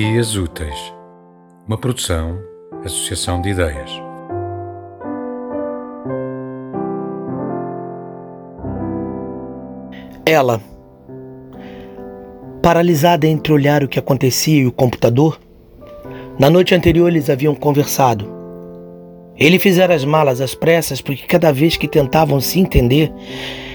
[0.00, 0.94] Dias Úteis,
[1.66, 2.38] uma produção,
[2.84, 3.90] associação de ideias.
[10.24, 10.60] Ela,
[12.62, 15.36] paralisada entre olhar o que acontecia e o computador,
[16.38, 18.24] na noite anterior eles haviam conversado.
[19.36, 23.12] Ele fizera as malas às pressas porque cada vez que tentavam se entender,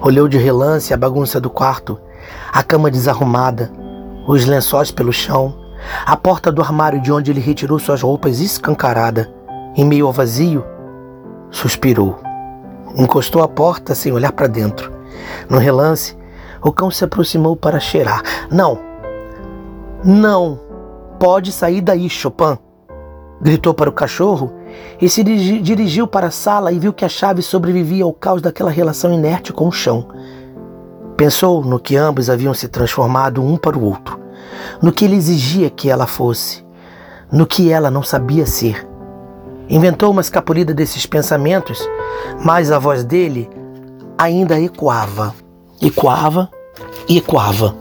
[0.00, 1.98] Olhou de relance a bagunça do quarto,
[2.52, 3.68] a cama desarrumada,
[4.28, 5.58] os lençóis pelo chão,
[6.06, 9.37] a porta do armário de onde ele retirou suas roupas escancarada.
[9.78, 10.64] Em meio ao vazio,
[11.52, 12.18] suspirou.
[12.96, 14.92] Encostou a porta sem olhar para dentro.
[15.48, 16.16] No relance,
[16.60, 18.20] o cão se aproximou para cheirar.
[18.50, 18.76] Não!
[20.02, 20.58] Não!
[21.20, 22.58] Pode sair daí, Chopin!
[23.40, 24.52] Gritou para o cachorro
[25.00, 28.72] e se dirigiu para a sala e viu que a chave sobrevivia ao caos daquela
[28.72, 30.08] relação inerte com o chão.
[31.16, 34.18] Pensou no que ambos haviam se transformado um para o outro,
[34.82, 36.66] no que ele exigia que ela fosse,
[37.30, 38.87] no que ela não sabia ser
[39.68, 41.78] Inventou uma escapulida desses pensamentos,
[42.42, 43.50] mas a voz dele
[44.16, 45.34] ainda ecoava,
[45.80, 46.50] ecoava
[47.08, 47.74] e ecoava.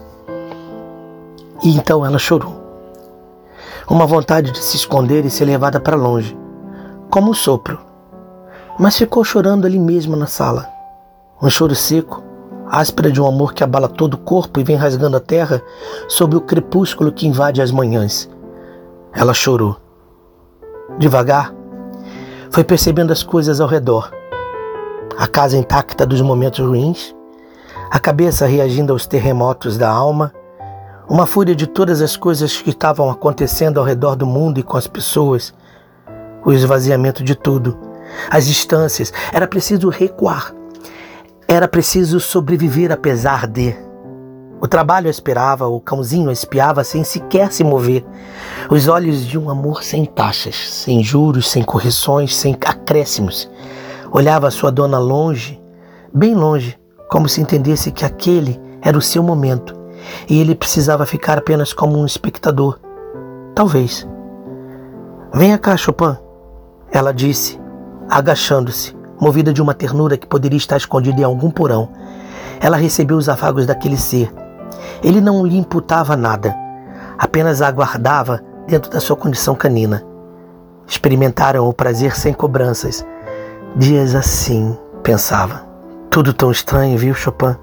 [1.64, 2.62] E então ela chorou.
[3.90, 6.38] Uma vontade de se esconder e ser levada para longe,
[7.09, 7.80] como um sopro.
[8.78, 10.69] Mas ficou chorando ali mesmo na sala.
[11.42, 12.22] Um choro seco,
[12.69, 15.62] áspera de um amor que abala todo o corpo e vem rasgando a terra
[16.09, 18.30] sob o crepúsculo que invade as manhãs.
[19.14, 19.78] Ela chorou.
[21.00, 21.54] Devagar,
[22.57, 24.12] foi percebendo as coisas ao redor.
[25.16, 27.16] A casa intacta dos momentos ruins,
[27.91, 30.34] a cabeça reagindo aos terremotos da alma,
[31.07, 34.75] uma fúria de todas as coisas que estavam acontecendo ao redor do mundo e com
[34.75, 35.53] as pessoas,
[36.44, 37.78] o esvaziamento de tudo,
[38.28, 39.13] as distâncias.
[39.31, 40.51] Era preciso recuar,
[41.47, 43.87] era preciso sobreviver apesar de.
[44.59, 48.03] O trabalho esperava, o cãozinho espiava sem sequer se mover.
[48.72, 53.50] Os olhos de um amor sem taxas, sem juros, sem correções, sem acréscimos.
[54.12, 55.62] Olhava sua dona longe,
[56.12, 59.78] bem longe, como se entendesse que aquele era o seu momento
[60.28, 62.80] e ele precisava ficar apenas como um espectador.
[63.53, 64.07] Talvez.
[65.33, 66.18] Venha cá, Chopin,
[66.92, 67.60] ela disse,
[68.10, 71.89] agachando-se, movida de uma ternura que poderia estar escondida em algum porão.
[72.60, 74.31] Ela recebeu os afagos daquele ser
[75.04, 76.56] ele não lhe imputava nada,
[77.18, 80.04] apenas aguardava dentro da sua condição canina.
[80.88, 83.06] Experimentaram o prazer sem cobranças.
[83.75, 85.66] Dias assim, pensava.
[86.10, 87.56] Tudo tão estranho, viu, Chopin?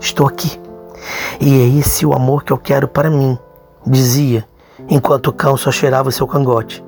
[0.00, 0.60] Estou aqui.
[1.40, 3.38] E é esse o amor que eu quero para mim,
[3.86, 4.44] dizia,
[4.88, 6.84] enquanto o cão só cheirava o seu cangote.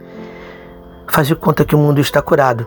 [1.10, 2.66] Fazia conta que o mundo está curado.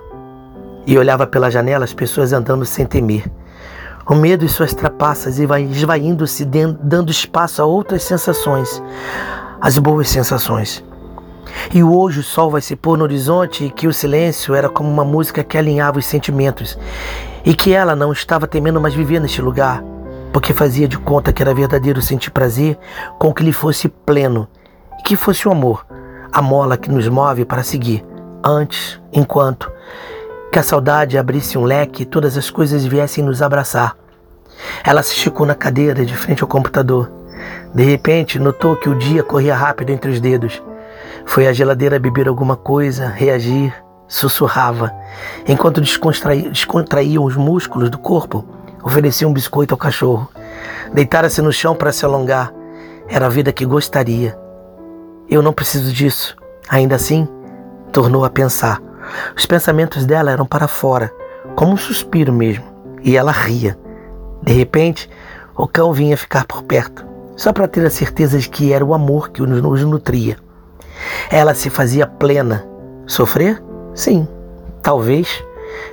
[0.87, 3.31] E olhava pela janela as pessoas andando sem temer.
[4.11, 8.83] O medo e suas trapaças e vai esvaindo-se, dando espaço a outras sensações,
[9.61, 10.83] as boas sensações.
[11.73, 14.89] E hoje o sol vai se pôr no horizonte e que o silêncio era como
[14.89, 16.77] uma música que alinhava os sentimentos
[17.45, 19.81] e que ela não estava temendo mais viver neste lugar,
[20.33, 22.77] porque fazia de conta que era verdadeiro sentir prazer
[23.17, 24.45] com que lhe fosse pleno
[24.99, 25.85] e que fosse o amor,
[26.33, 28.05] a mola que nos move para seguir,
[28.43, 29.71] antes, enquanto
[30.51, 34.00] que a saudade abrisse um leque e todas as coisas viessem nos abraçar.
[34.83, 37.11] Ela se esticou na cadeira de frente ao computador.
[37.73, 40.61] De repente, notou que o dia corria rápido entre os dedos.
[41.25, 43.73] Foi à geladeira beber alguma coisa, reagir,
[44.07, 44.91] sussurrava.
[45.47, 48.45] Enquanto descontraía, descontraía os músculos do corpo,
[48.83, 50.29] oferecia um biscoito ao cachorro.
[50.93, 52.53] Deitara-se no chão para se alongar.
[53.07, 54.37] Era a vida que gostaria.
[55.29, 56.35] Eu não preciso disso.
[56.69, 57.27] Ainda assim,
[57.91, 58.81] tornou a pensar.
[59.35, 61.11] Os pensamentos dela eram para fora,
[61.55, 62.63] como um suspiro mesmo,
[63.01, 63.77] e ela ria.
[64.41, 65.09] De repente,
[65.55, 67.05] o cão vinha ficar por perto,
[67.35, 70.37] só para ter a certeza de que era o amor que nos nutria.
[71.29, 72.65] Ela se fazia plena.
[73.05, 73.61] Sofrer?
[73.93, 74.27] Sim,
[74.81, 75.43] talvez,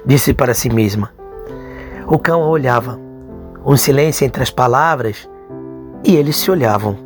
[0.04, 1.10] disse para si mesma.
[2.06, 2.98] O cão a olhava.
[3.64, 5.28] Um silêncio entre as palavras
[6.04, 6.96] e eles se olhavam.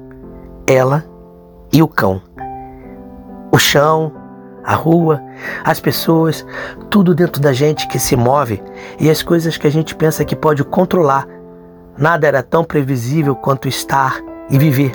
[0.66, 1.04] Ela
[1.72, 2.22] e o cão.
[3.50, 4.12] O chão,
[4.64, 5.22] a rua,
[5.64, 6.46] as pessoas,
[6.90, 8.62] tudo dentro da gente que se move
[8.98, 11.26] e as coisas que a gente pensa que pode controlar.
[11.96, 14.92] Nada era tão previsível quanto estar e viver.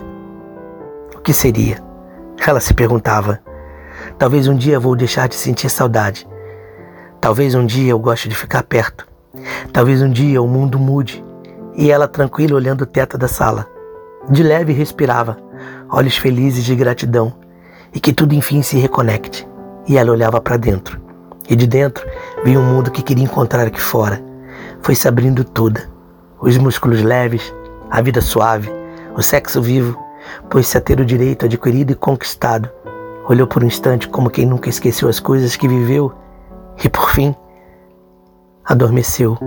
[1.15, 1.83] O que seria?
[2.45, 3.39] Ela se perguntava.
[4.17, 6.27] Talvez um dia vou deixar de sentir saudade.
[7.19, 9.07] Talvez um dia eu goste de ficar perto.
[9.73, 11.23] Talvez um dia o mundo mude.
[11.75, 13.67] E ela tranquila olhando o teto da sala.
[14.29, 15.37] De leve respirava,
[15.89, 17.33] olhos felizes de gratidão,
[17.93, 19.47] e que tudo enfim se reconecte.
[19.87, 20.99] E ela olhava para dentro.
[21.49, 22.05] E de dentro
[22.43, 24.21] via um mundo que queria encontrar aqui fora.
[24.81, 25.89] Foi se abrindo toda.
[26.41, 27.53] Os músculos leves,
[27.89, 28.69] a vida suave,
[29.15, 29.97] o sexo vivo,
[30.49, 32.69] pôs-se a ter o direito adquirido e conquistado.
[33.29, 36.13] Olhou por um instante como quem nunca esqueceu as coisas que viveu
[36.83, 37.35] e, por fim,
[38.63, 39.37] adormeceu